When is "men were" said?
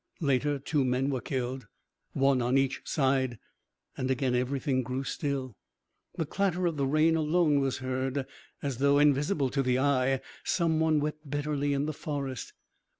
0.83-1.21